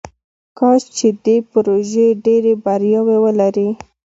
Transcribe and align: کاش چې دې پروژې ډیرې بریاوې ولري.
کاش 0.59 0.81
چې 0.97 1.07
دې 1.25 1.37
پروژې 1.51 2.07
ډیرې 2.25 2.53
بریاوې 2.63 3.17
ولري. 3.25 3.69